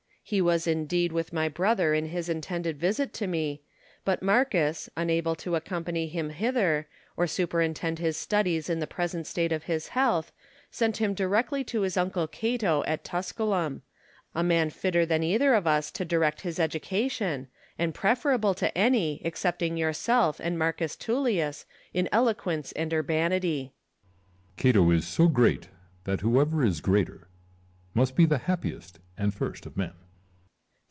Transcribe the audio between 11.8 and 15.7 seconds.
his Uncle Cato at Tusculum— a man fitter than either of